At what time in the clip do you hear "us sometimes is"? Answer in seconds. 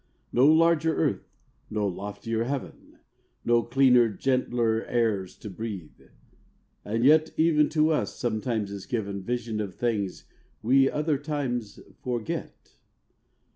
7.91-8.87